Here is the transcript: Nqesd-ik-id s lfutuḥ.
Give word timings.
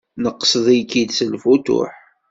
Nqesd-ik-id 0.23 1.09
s 1.17 1.19
lfutuḥ. 1.31 1.91